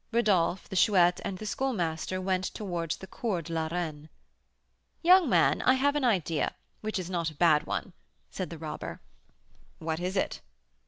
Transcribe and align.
Rodolph, 0.11 0.67
the 0.67 0.75
Chouette, 0.75 1.21
and 1.23 1.37
the 1.37 1.45
Schoolmaster 1.45 2.19
went 2.19 2.45
towards 2.55 2.97
the 2.97 3.05
Cours 3.05 3.51
la 3.51 3.67
Reine. 3.67 4.09
"Young 5.03 5.29
man, 5.29 5.61
I 5.61 5.75
have 5.75 5.95
an 5.95 6.03
idea, 6.03 6.55
which 6.79 6.97
is 6.97 7.07
not 7.07 7.29
a 7.29 7.35
bad 7.35 7.67
one," 7.67 7.93
said 8.31 8.49
the 8.49 8.57
robber. 8.57 8.99
"What 9.77 9.99
is 9.99 10.17
it?" 10.17 10.41